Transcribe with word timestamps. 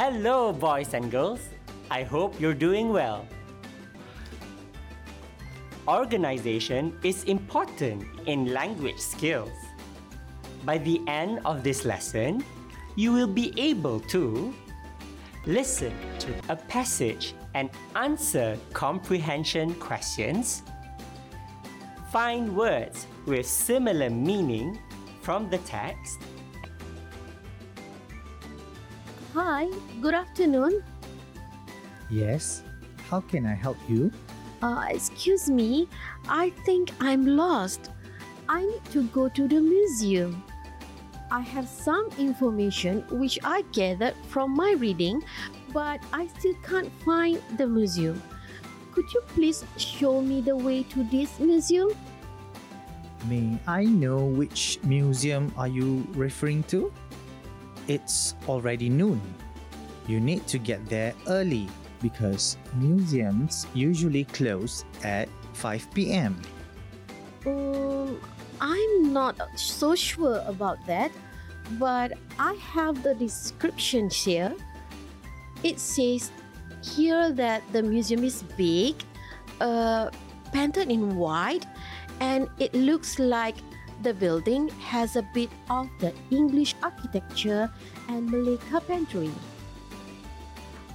Hello, 0.00 0.50
boys 0.50 0.94
and 0.94 1.10
girls. 1.10 1.40
I 1.90 2.04
hope 2.04 2.40
you're 2.40 2.56
doing 2.56 2.88
well. 2.88 3.26
Organization 5.86 6.96
is 7.04 7.24
important 7.24 8.08
in 8.24 8.46
language 8.54 8.96
skills. 8.96 9.52
By 10.64 10.78
the 10.78 11.02
end 11.06 11.40
of 11.44 11.62
this 11.62 11.84
lesson, 11.84 12.42
you 12.96 13.12
will 13.12 13.26
be 13.28 13.52
able 13.60 14.00
to 14.08 14.54
listen 15.44 15.92
to 16.20 16.32
a 16.48 16.56
passage 16.56 17.34
and 17.52 17.68
answer 17.94 18.56
comprehension 18.72 19.74
questions, 19.74 20.62
find 22.10 22.56
words 22.56 23.06
with 23.26 23.44
similar 23.44 24.08
meaning 24.08 24.80
from 25.20 25.50
the 25.50 25.58
text, 25.58 26.20
Hi, 29.32 29.70
good 30.00 30.12
afternoon. 30.12 30.82
Yes, 32.10 32.64
how 33.08 33.20
can 33.20 33.46
I 33.46 33.54
help 33.54 33.78
you? 33.88 34.10
Uh, 34.60 34.86
excuse 34.90 35.48
me, 35.48 35.86
I 36.28 36.50
think 36.66 36.90
I'm 36.98 37.24
lost. 37.24 37.92
I 38.48 38.66
need 38.66 38.84
to 38.90 39.04
go 39.14 39.28
to 39.28 39.46
the 39.46 39.60
museum. 39.60 40.42
I 41.30 41.42
have 41.42 41.68
some 41.68 42.10
information 42.18 43.04
which 43.08 43.38
I 43.44 43.62
gathered 43.70 44.16
from 44.26 44.50
my 44.50 44.72
reading, 44.72 45.22
but 45.72 46.00
I 46.12 46.26
still 46.26 46.58
can't 46.66 46.90
find 47.06 47.38
the 47.56 47.68
museum. 47.68 48.20
Could 48.90 49.06
you 49.14 49.22
please 49.28 49.62
show 49.76 50.20
me 50.20 50.40
the 50.40 50.56
way 50.56 50.82
to 50.90 51.04
this 51.04 51.38
museum? 51.38 51.94
May 53.28 53.60
I 53.68 53.84
know 53.84 54.24
which 54.24 54.80
museum 54.82 55.54
are 55.56 55.68
you 55.68 56.04
referring 56.14 56.64
to? 56.74 56.92
It's 57.88 58.34
already 58.48 58.88
noon. 58.88 59.20
You 60.06 60.20
need 60.20 60.46
to 60.48 60.58
get 60.58 60.84
there 60.86 61.14
early 61.28 61.68
because 62.02 62.56
museums 62.74 63.66
usually 63.74 64.24
close 64.24 64.84
at 65.04 65.28
5 65.54 65.88
p.m. 65.94 66.40
Um, 67.46 68.20
I'm 68.60 69.12
not 69.12 69.36
so 69.56 69.94
sure 69.94 70.42
about 70.46 70.84
that, 70.86 71.10
but 71.78 72.12
I 72.38 72.54
have 72.54 73.02
the 73.02 73.14
description 73.14 74.10
here. 74.10 74.54
It 75.62 75.78
says 75.78 76.30
here 76.82 77.32
that 77.32 77.62
the 77.72 77.82
museum 77.82 78.24
is 78.24 78.42
big, 78.56 78.96
uh, 79.60 80.10
painted 80.52 80.90
in 80.90 81.16
white, 81.16 81.66
and 82.20 82.48
it 82.58 82.74
looks 82.74 83.18
like 83.18 83.56
the 84.02 84.14
building 84.14 84.68
has 84.80 85.16
a 85.16 85.22
bit 85.34 85.50
of 85.68 85.88
the 85.98 86.12
English 86.30 86.74
architecture 86.82 87.70
and 88.08 88.30
Malay 88.30 88.56
carpentry. 88.70 89.30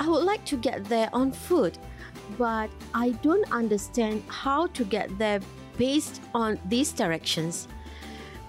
I 0.00 0.08
would 0.08 0.24
like 0.24 0.44
to 0.46 0.56
get 0.56 0.84
there 0.84 1.08
on 1.12 1.32
foot, 1.32 1.78
but 2.36 2.70
I 2.94 3.10
don't 3.22 3.50
understand 3.52 4.22
how 4.28 4.66
to 4.68 4.84
get 4.84 5.16
there 5.18 5.40
based 5.76 6.20
on 6.34 6.58
these 6.66 6.92
directions. 6.92 7.68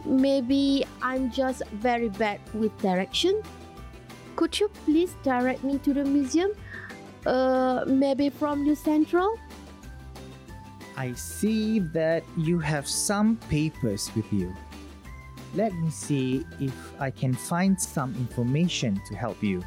Maybe 0.06 0.86
I'm 1.02 1.32
just 1.32 1.64
very 1.74 2.10
bad 2.10 2.40
with 2.54 2.76
direction. 2.78 3.42
Could 4.36 4.60
you 4.60 4.70
please 4.86 5.16
direct 5.24 5.64
me 5.64 5.80
to 5.80 5.94
the 5.94 6.06
museum? 6.06 6.52
Uh, 7.26 7.84
maybe 7.86 8.30
from 8.30 8.64
New 8.64 8.76
Central? 8.76 9.38
I 11.00 11.14
see 11.14 11.80
that 11.96 12.26
you 12.36 12.60
have 12.60 12.86
some 12.86 13.38
papers 13.48 14.12
with 14.18 14.28
you. 14.34 14.54
Let 15.56 15.72
me 15.74 15.90
see 15.90 16.46
if 16.60 16.76
I 17.00 17.10
can 17.10 17.34
find 17.34 17.80
some 17.80 18.14
information 18.16 19.00
to 19.08 19.16
help 19.16 19.42
you. 19.42 19.64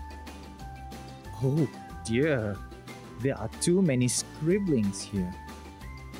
Oh 1.43 1.67
dear, 2.05 2.59
there 3.23 3.39
are 3.39 3.49
too 3.63 3.81
many 3.81 4.09
scribblings 4.09 5.01
here. 5.01 5.33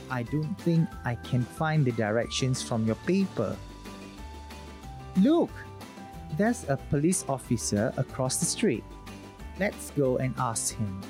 I 0.09 0.23
don't 0.23 0.59
think 0.63 0.89
I 1.05 1.17
can 1.17 1.43
find 1.43 1.85
the 1.85 1.93
directions 1.93 2.63
from 2.63 2.87
your 2.87 2.97
paper. 3.05 3.55
Look, 5.21 5.51
there's 6.39 6.65
a 6.71 6.79
police 6.89 7.23
officer 7.29 7.93
across 7.99 8.39
the 8.39 8.47
street. 8.47 8.85
Let's 9.61 9.91
go 9.91 10.17
and 10.17 10.35
ask 10.39 10.75
him. 10.75 11.03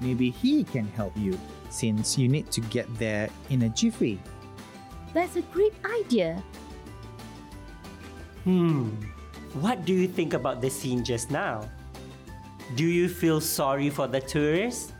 Maybe 0.00 0.30
he 0.30 0.64
can 0.64 0.88
help 0.98 1.16
you 1.16 1.38
since 1.70 2.18
you 2.18 2.28
need 2.28 2.50
to 2.50 2.60
get 2.72 2.86
there 2.98 3.28
in 3.50 3.62
a 3.62 3.68
jiffy. 3.68 4.20
That's 5.12 5.36
a 5.36 5.42
great 5.42 5.74
idea. 5.84 6.42
Hmm, 8.44 8.90
what 9.60 9.84
do 9.84 9.92
you 9.92 10.06
think 10.06 10.34
about 10.34 10.60
the 10.60 10.70
scene 10.70 11.02
just 11.02 11.30
now? 11.30 11.68
Do 12.74 12.84
you 12.84 13.08
feel 13.08 13.40
sorry 13.40 13.90
for 13.90 14.06
the 14.06 14.20
tourist? 14.20 14.92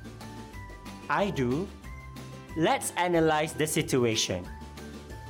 I 1.10 1.30
do. 1.30 1.68
Let's 2.56 2.92
analyze 2.96 3.52
the 3.52 3.66
situation. 3.66 4.46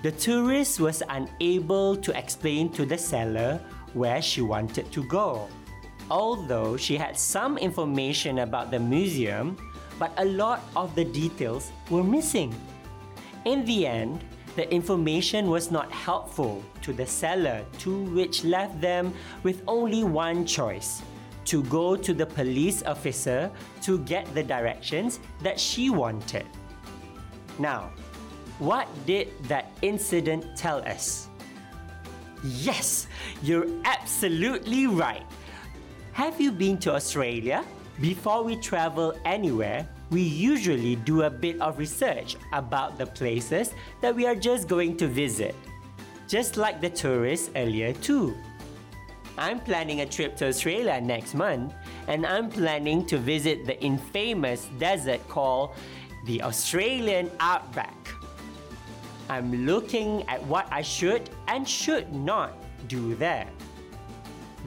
The 0.02 0.12
tourist 0.12 0.78
was 0.78 1.02
unable 1.08 1.96
to 1.96 2.16
explain 2.16 2.70
to 2.78 2.86
the 2.86 2.96
seller 2.96 3.58
where 3.94 4.22
she 4.22 4.42
wanted 4.42 4.92
to 4.92 5.02
go. 5.08 5.48
Although 6.10 6.76
she 6.76 6.96
had 6.96 7.18
some 7.18 7.58
information 7.58 8.38
about 8.38 8.70
the 8.70 8.78
museum, 8.78 9.56
but 9.98 10.12
a 10.18 10.24
lot 10.24 10.62
of 10.74 10.94
the 10.94 11.04
details 11.04 11.72
were 11.90 12.04
missing. 12.04 12.54
In 13.44 13.64
the 13.64 13.86
end, 13.86 14.24
the 14.56 14.70
information 14.72 15.50
was 15.50 15.70
not 15.70 15.92
helpful 15.92 16.62
to 16.82 16.92
the 16.92 17.06
seller, 17.06 17.64
to 17.78 18.02
which 18.10 18.44
left 18.44 18.80
them 18.80 19.12
with 19.42 19.62
only 19.68 20.02
one 20.02 20.46
choice 20.46 21.02
to 21.44 21.62
go 21.64 21.94
to 21.94 22.12
the 22.12 22.26
police 22.26 22.82
officer 22.82 23.50
to 23.82 23.98
get 24.00 24.26
the 24.34 24.42
directions 24.42 25.20
that 25.42 25.60
she 25.60 25.90
wanted. 25.90 26.46
Now, 27.58 27.92
what 28.58 28.88
did 29.06 29.28
that 29.44 29.72
incident 29.82 30.44
tell 30.56 30.78
us? 30.88 31.28
Yes, 32.42 33.06
you're 33.42 33.68
absolutely 33.84 34.86
right. 34.86 35.24
Have 36.12 36.40
you 36.40 36.50
been 36.50 36.78
to 36.78 36.94
Australia? 36.94 37.64
Before 38.00 38.42
we 38.44 38.56
travel 38.56 39.14
anywhere, 39.24 39.88
we 40.10 40.20
usually 40.20 40.96
do 40.96 41.22
a 41.22 41.30
bit 41.30 41.58
of 41.62 41.78
research 41.78 42.36
about 42.52 42.98
the 42.98 43.06
places 43.06 43.72
that 44.02 44.14
we 44.14 44.26
are 44.26 44.34
just 44.34 44.68
going 44.68 44.98
to 44.98 45.06
visit. 45.06 45.54
Just 46.28 46.58
like 46.58 46.82
the 46.82 46.90
tourists 46.90 47.50
earlier, 47.56 47.94
too. 47.94 48.36
I'm 49.38 49.60
planning 49.60 50.02
a 50.02 50.06
trip 50.06 50.36
to 50.38 50.48
Australia 50.48 51.00
next 51.00 51.34
month, 51.34 51.72
and 52.06 52.26
I'm 52.26 52.50
planning 52.50 53.06
to 53.06 53.16
visit 53.16 53.64
the 53.64 53.80
infamous 53.82 54.68
desert 54.78 55.26
called 55.28 55.70
the 56.26 56.42
Australian 56.42 57.30
Outback. 57.40 57.96
I'm 59.30 59.64
looking 59.64 60.22
at 60.28 60.44
what 60.44 60.68
I 60.70 60.82
should 60.82 61.30
and 61.48 61.66
should 61.66 62.12
not 62.12 62.52
do 62.88 63.14
there. 63.14 63.48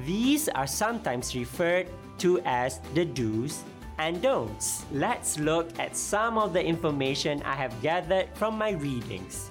These 0.05 0.49
are 0.49 0.67
sometimes 0.67 1.35
referred 1.35 1.87
to 2.19 2.39
as 2.45 2.79
the 2.93 3.05
do's 3.05 3.63
and 3.97 4.21
don'ts. 4.21 4.85
Let's 4.91 5.39
look 5.39 5.77
at 5.79 5.95
some 5.95 6.37
of 6.37 6.53
the 6.53 6.63
information 6.63 7.41
I 7.43 7.55
have 7.55 7.73
gathered 7.81 8.29
from 8.33 8.57
my 8.57 8.71
readings. 8.71 9.49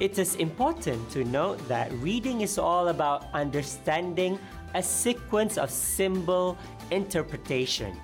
It 0.00 0.18
is 0.18 0.34
important 0.36 1.10
to 1.10 1.24
note 1.24 1.60
that 1.68 1.92
reading 2.00 2.40
is 2.40 2.58
all 2.58 2.88
about 2.88 3.26
understanding 3.34 4.38
a 4.74 4.82
sequence 4.82 5.58
of 5.58 5.70
symbol 5.70 6.56
interpretation. 6.90 7.94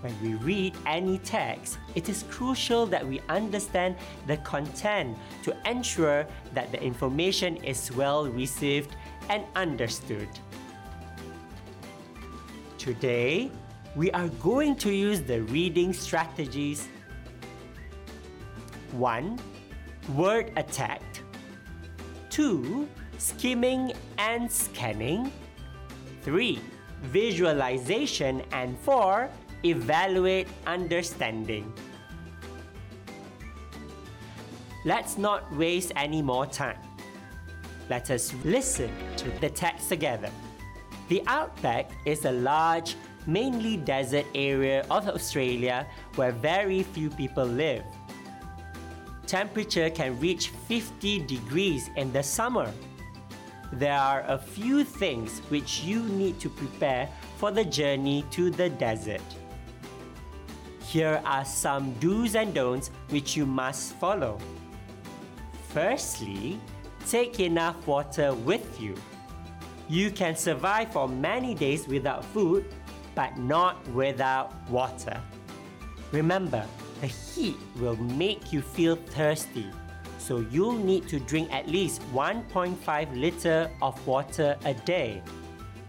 When 0.00 0.14
we 0.22 0.34
read 0.34 0.76
any 0.86 1.18
text, 1.18 1.78
it 1.96 2.08
is 2.08 2.22
crucial 2.30 2.86
that 2.86 3.04
we 3.04 3.20
understand 3.28 3.96
the 4.26 4.36
content 4.38 5.18
to 5.42 5.56
ensure 5.68 6.26
that 6.54 6.70
the 6.70 6.80
information 6.80 7.56
is 7.64 7.90
well 7.90 8.28
received 8.28 8.94
and 9.28 9.42
understood. 9.56 10.28
Today, 12.78 13.50
we 13.96 14.08
are 14.12 14.28
going 14.40 14.76
to 14.76 14.94
use 14.94 15.20
the 15.20 15.42
reading 15.42 15.92
strategies 15.92 16.86
1. 18.92 19.36
Word 20.14 20.52
attack 20.56 21.02
2. 22.30 22.88
Skimming 23.18 23.92
and 24.18 24.50
scanning 24.50 25.32
3. 26.22 26.60
Visualization 27.02 28.42
and 28.52 28.78
4. 28.78 29.28
Evaluate 29.64 30.46
understanding. 30.64 31.72
Let's 34.84 35.18
not 35.18 35.52
waste 35.56 35.90
any 35.96 36.22
more 36.22 36.46
time. 36.46 36.78
Let 37.90 38.12
us 38.12 38.32
listen 38.44 38.90
to 39.16 39.30
the 39.40 39.50
text 39.50 39.88
together. 39.88 40.30
The 41.08 41.22
outback 41.26 41.90
is 42.04 42.24
a 42.24 42.32
large, 42.32 42.96
mainly 43.26 43.76
desert 43.76 44.26
area 44.34 44.86
of 44.90 45.08
Australia 45.08 45.86
where 46.16 46.32
very 46.32 46.82
few 46.82 47.10
people 47.10 47.44
live. 47.44 47.84
Temperature 49.26 49.90
can 49.90 50.18
reach 50.20 50.48
50 50.68 51.26
degrees 51.26 51.90
in 51.96 52.12
the 52.12 52.22
summer. 52.22 52.72
there 53.72 53.98
are 53.98 54.24
a 54.28 54.38
few 54.38 54.82
things 54.82 55.40
which 55.50 55.84
you 55.84 56.02
need 56.04 56.40
to 56.40 56.48
prepare 56.48 57.08
for 57.36 57.50
the 57.50 57.64
journey 57.64 58.24
to 58.30 58.50
the 58.50 58.70
desert. 58.70 59.22
Here 60.86 61.20
are 61.24 61.44
some 61.44 61.92
do's 62.00 62.34
and 62.34 62.54
don'ts 62.54 62.90
which 63.10 63.36
you 63.36 63.44
must 63.44 63.92
follow. 63.96 64.38
Firstly, 65.68 66.58
take 67.06 67.40
enough 67.40 67.86
water 67.86 68.32
with 68.34 68.80
you. 68.80 68.94
You 69.88 70.10
can 70.10 70.36
survive 70.36 70.92
for 70.92 71.08
many 71.08 71.54
days 71.54 71.88
without 71.88 72.22
food, 72.22 72.66
but 73.14 73.38
not 73.38 73.86
without 73.88 74.52
water. 74.68 75.18
Remember, 76.12 76.62
the 77.00 77.06
heat 77.06 77.56
will 77.80 77.96
make 77.96 78.52
you 78.52 78.60
feel 78.60 78.96
thirsty, 78.96 79.66
so 80.18 80.44
you'll 80.50 80.76
need 80.76 81.08
to 81.08 81.18
drink 81.20 81.50
at 81.50 81.68
least 81.68 82.02
1.5 82.12 83.16
liter 83.16 83.70
of 83.80 84.06
water 84.06 84.56
a 84.66 84.74
day. 84.74 85.22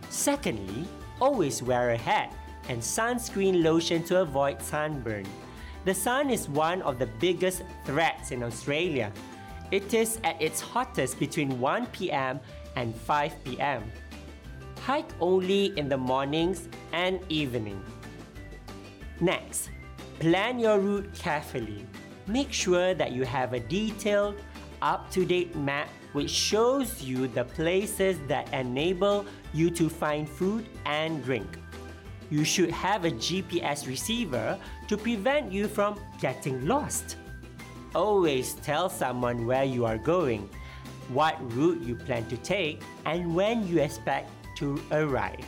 Secondly, 0.09 0.87
always 1.19 1.61
wear 1.61 1.91
a 1.91 1.97
hat 1.97 2.33
and 2.69 2.79
sunscreen 2.81 3.63
lotion 3.63 4.01
to 4.03 4.21
avoid 4.21 4.61
sunburn. 4.61 5.25
The 5.83 5.93
sun 5.93 6.29
is 6.29 6.47
one 6.47 6.81
of 6.83 6.99
the 6.99 7.07
biggest 7.19 7.63
threats 7.85 8.31
in 8.31 8.43
Australia. 8.43 9.11
It 9.71 9.93
is 9.93 10.19
at 10.23 10.41
its 10.41 10.61
hottest 10.61 11.19
between 11.19 11.59
1 11.59 11.85
pm 11.87 12.39
and 12.75 12.95
5 12.95 13.43
pm. 13.43 13.83
Hike 14.81 15.11
only 15.19 15.77
in 15.77 15.89
the 15.89 15.97
mornings 15.97 16.69
and 16.91 17.19
evening. 17.29 17.83
Next, 19.19 19.69
plan 20.19 20.59
your 20.59 20.79
route 20.79 21.13
carefully. 21.13 21.85
Make 22.25 22.51
sure 22.51 22.93
that 22.93 23.11
you 23.11 23.25
have 23.25 23.53
a 23.53 23.59
detailed, 23.59 24.35
up 24.81 25.11
to 25.11 25.25
date 25.25 25.55
map 25.55 25.89
which 26.13 26.29
shows 26.29 27.03
you 27.03 27.27
the 27.27 27.43
places 27.43 28.17
that 28.27 28.51
enable 28.53 29.25
you 29.53 29.69
to 29.69 29.89
find 29.89 30.27
food 30.27 30.65
and 30.85 31.23
drink. 31.23 31.59
You 32.29 32.43
should 32.43 32.71
have 32.71 33.05
a 33.05 33.11
GPS 33.11 33.87
receiver 33.87 34.57
to 34.87 34.97
prevent 34.97 35.51
you 35.51 35.67
from 35.67 35.99
getting 36.19 36.65
lost. 36.65 37.17
Always 37.95 38.53
tell 38.61 38.87
someone 38.87 39.47
where 39.47 39.63
you 39.63 39.85
are 39.85 39.97
going, 39.97 40.47
what 41.09 41.35
route 41.53 41.81
you 41.81 41.95
plan 41.95 42.25
to 42.27 42.37
take, 42.37 42.83
and 43.05 43.33
when 43.33 43.67
you 43.67 43.79
expect 43.81 44.29
to 44.57 44.79
arrive. 44.91 45.45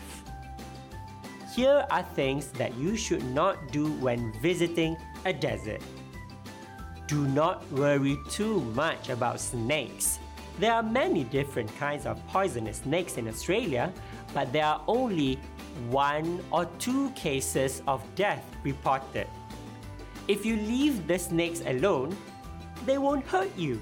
Here 1.56 1.86
are 1.92 2.04
things 2.16 2.48
that 2.54 2.74
you 2.78 2.98
should 2.98 3.24
not 3.36 3.72
do 3.72 3.92
when 4.00 4.34
visiting 4.42 4.98
a 5.26 5.34
desert. 5.34 5.82
Do 7.06 7.28
not 7.28 7.70
worry 7.72 8.18
too 8.30 8.62
much 8.74 9.10
about 9.10 9.40
snakes. 9.40 10.18
There 10.60 10.74
are 10.74 10.82
many 10.82 11.24
different 11.26 11.70
kinds 11.78 12.06
of 12.06 12.26
poisonous 12.28 12.78
snakes 12.78 13.18
in 13.18 13.28
Australia, 13.28 13.94
but 14.34 14.52
there 14.52 14.66
are 14.66 14.82
only 14.88 15.38
one 15.90 16.42
or 16.52 16.66
two 16.80 17.12
cases 17.12 17.84
of 17.88 18.02
death 18.16 18.44
reported. 18.64 19.28
If 20.28 20.46
you 20.46 20.56
leave 20.56 21.08
the 21.08 21.20
snakes 21.20 21.62
alone, 21.66 22.16
they 22.86 22.98
won't 22.98 23.26
hurt 23.26 23.56
you. 23.58 23.82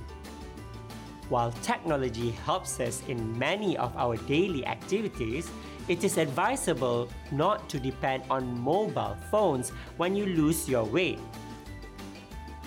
While 1.29 1.51
technology 1.61 2.31
helps 2.31 2.79
us 2.79 3.03
in 3.07 3.37
many 3.37 3.77
of 3.77 3.95
our 3.95 4.17
daily 4.17 4.65
activities, 4.65 5.49
it 5.87 6.03
is 6.03 6.17
advisable 6.17 7.09
not 7.31 7.69
to 7.69 7.79
depend 7.79 8.23
on 8.29 8.59
mobile 8.59 9.17
phones 9.29 9.69
when 9.97 10.15
you 10.15 10.25
lose 10.25 10.67
your 10.67 10.83
way. 10.85 11.17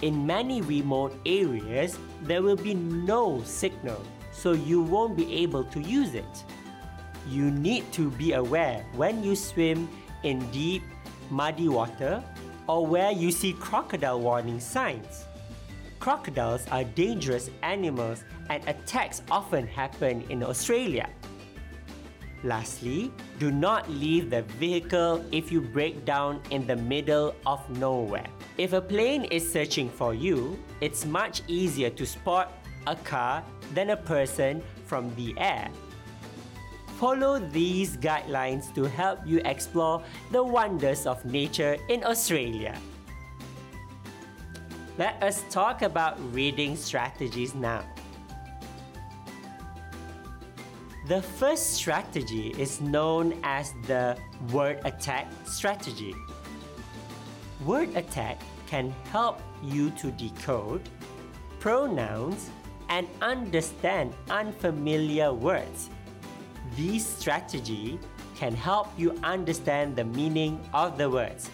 In 0.03 0.27
many 0.27 0.63
remote 0.63 1.15
areas, 1.27 1.99
there 2.23 2.43
will 2.43 2.57
be 2.57 2.75
no 2.75 3.43
signal, 3.45 4.03
so 4.33 4.53
you 4.53 4.81
won't 4.83 5.17
be 5.17 5.33
able 5.43 5.65
to 5.65 5.81
use 5.81 6.15
it. 6.15 6.45
You 7.29 7.51
need 7.51 7.93
to 7.93 8.11
be 8.11 8.33
aware 8.33 8.85
when 8.95 9.23
you 9.23 9.37
swim 9.37 9.89
in 10.25 10.39
deep, 10.51 10.83
muddy 11.31 11.69
water 11.69 12.23
or 12.67 12.87
where 12.87 13.13
you 13.13 13.31
see 13.31 13.53
crocodile 13.53 14.21
warning 14.21 14.59
signs. 14.59 15.27
Crocodiles 16.03 16.67
are 16.73 16.83
dangerous 16.83 17.49
animals 17.63 18.25
and 18.51 18.59
attacks 18.67 19.23
often 19.31 19.69
happen 19.69 20.27
in 20.31 20.43
Australia. 20.43 21.09
Lastly, 22.43 23.13
do 23.39 23.53
not 23.53 23.89
leave 23.89 24.29
the 24.29 24.43
vehicle 24.59 25.25
if 25.31 25.53
you 25.53 25.61
break 25.61 26.05
down 26.05 26.43
in 26.51 26.67
the 26.67 26.75
middle 26.75 27.37
of 27.47 27.63
nowhere. 27.79 28.27
If 28.59 28.73
a 28.73 28.81
plane 28.81 29.31
is 29.31 29.47
searching 29.47 29.89
for 29.89 30.13
you, 30.13 30.59
it's 30.81 31.07
much 31.07 31.43
easier 31.47 31.91
to 31.91 32.05
spot 32.05 32.51
a 32.89 32.97
car 32.97 33.45
than 33.73 33.91
a 33.91 33.97
person 33.97 34.61
from 34.87 35.15
the 35.15 35.39
air. 35.39 35.71
Follow 36.99 37.39
these 37.39 37.97
guidelines 37.97 38.75
to 38.75 38.91
help 38.91 39.21
you 39.25 39.41
explore 39.45 40.03
the 40.33 40.43
wonders 40.43 41.07
of 41.07 41.25
nature 41.25 41.79
in 41.89 42.03
Australia. 42.03 42.75
Let 44.99 45.23
us 45.23 45.45
talk 45.49 45.81
about 45.81 46.21
reading 46.35 46.77
strategies 46.77 47.55
now. 47.55 47.83
The 51.09 51.23
first 51.23 51.73
strategy 51.73 52.55
is 52.59 52.81
known 52.83 53.41
as 53.43 53.73
the 53.87 54.19
word 54.53 54.81
attack 54.85 55.33
strategy. 55.47 56.15
Word 57.65 57.97
attack 57.97 58.43
can 58.67 58.93
help 59.11 59.41
you 59.63 59.91
to 59.97 60.11
decode 60.13 60.83
pronouns 61.59 62.51
and 62.91 63.09
understand 63.23 64.13
unfamiliar 64.29 65.33
words. 65.33 65.89
This 66.77 67.07
strategy 67.07 67.99
can 68.37 68.55
help 68.55 68.89
you 68.99 69.19
understand 69.25 69.97
the 69.97 70.05
meaning 70.05 70.61
of 70.75 70.99
the 70.99 71.09
words 71.09 71.49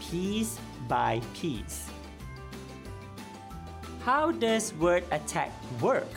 piece 0.00 0.58
by 0.88 1.20
piece. 1.34 1.93
How 4.04 4.32
does 4.32 4.74
word 4.74 5.04
attack 5.12 5.50
work? 5.80 6.12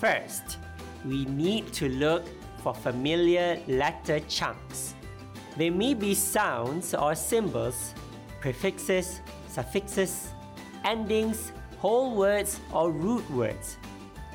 First, 0.00 0.58
we 1.06 1.24
need 1.26 1.72
to 1.74 1.88
look 1.88 2.26
for 2.64 2.74
familiar 2.74 3.62
letter 3.68 4.18
chunks. 4.26 4.96
They 5.56 5.70
may 5.70 5.94
be 5.94 6.16
sounds 6.16 6.94
or 6.94 7.14
symbols, 7.14 7.94
prefixes, 8.40 9.20
suffixes, 9.46 10.34
endings, 10.84 11.52
whole 11.78 12.16
words, 12.16 12.58
or 12.72 12.90
root 12.90 13.30
words. 13.30 13.78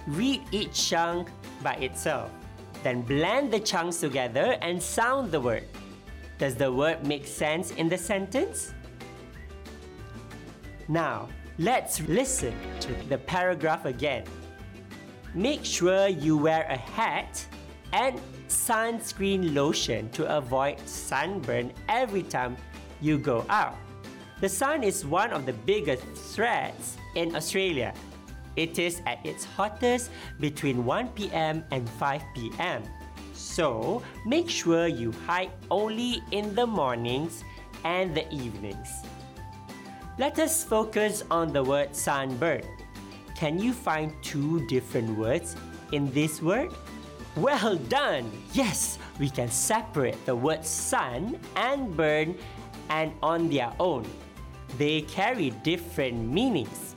Read 0.07 0.43
each 0.53 0.91
chunk 0.91 1.27
by 1.61 1.73
itself, 1.73 2.31
then 2.83 3.01
blend 3.01 3.51
the 3.51 3.59
chunks 3.59 3.99
together 3.99 4.57
and 4.61 4.81
sound 4.81 5.29
the 5.29 5.41
word. 5.41 5.67
Does 6.37 6.55
the 6.55 6.71
word 6.71 7.05
make 7.05 7.27
sense 7.27 7.71
in 7.71 7.89
the 7.89 7.97
sentence? 7.97 8.73
Now, 10.87 11.29
let's 11.57 12.01
listen 12.01 12.53
to 12.81 12.93
the 13.07 13.17
paragraph 13.17 13.85
again. 13.85 14.25
Make 15.33 15.63
sure 15.65 16.07
you 16.07 16.37
wear 16.37 16.63
a 16.69 16.77
hat 16.77 17.45
and 17.93 18.19
sunscreen 18.47 19.53
lotion 19.53 20.09
to 20.11 20.37
avoid 20.37 20.79
sunburn 20.87 21.71
every 21.87 22.23
time 22.23 22.57
you 23.01 23.17
go 23.17 23.45
out. 23.49 23.75
The 24.41 24.49
sun 24.49 24.83
is 24.83 25.05
one 25.05 25.31
of 25.31 25.45
the 25.45 25.53
biggest 25.53 26.03
threats 26.35 26.97
in 27.15 27.35
Australia. 27.35 27.93
It 28.55 28.77
is 28.77 29.01
at 29.05 29.25
its 29.25 29.45
hottest 29.45 30.11
between 30.39 30.85
1 30.85 31.07
pm 31.09 31.63
and 31.71 31.89
5 31.89 32.21
pm. 32.35 32.83
So, 33.33 34.03
make 34.25 34.49
sure 34.49 34.87
you 34.87 35.11
hike 35.25 35.51
only 35.71 36.21
in 36.31 36.53
the 36.55 36.67
mornings 36.67 37.43
and 37.83 38.13
the 38.15 38.31
evenings. 38.33 38.89
Let 40.19 40.37
us 40.37 40.63
focus 40.63 41.23
on 41.31 41.53
the 41.53 41.63
word 41.63 41.95
sunburn. 41.95 42.61
Can 43.35 43.57
you 43.57 43.73
find 43.73 44.13
two 44.21 44.61
different 44.67 45.17
words 45.17 45.55
in 45.91 46.11
this 46.13 46.39
word? 46.39 46.71
Well 47.35 47.77
done! 47.89 48.29
Yes, 48.53 48.99
we 49.17 49.27
can 49.27 49.49
separate 49.49 50.23
the 50.27 50.35
word 50.35 50.63
sun 50.63 51.39
and 51.55 51.97
burn 51.97 52.37
and 52.89 53.11
on 53.23 53.49
their 53.49 53.73
own. 53.79 54.05
They 54.77 55.01
carry 55.01 55.49
different 55.65 56.29
meanings. 56.29 56.93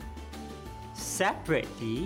Separately, 0.92 1.94